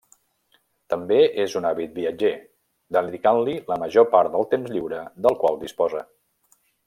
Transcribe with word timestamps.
També 0.93 1.17
és 1.43 1.57
un 1.59 1.67
àvid 1.71 1.93
viatger, 1.97 2.31
dedicant-li 2.97 3.55
la 3.73 3.77
major 3.85 4.09
part 4.15 4.35
del 4.37 4.49
temps 4.55 4.75
lliure 4.77 5.03
del 5.27 5.39
qual 5.45 5.61
disposa. 5.67 6.05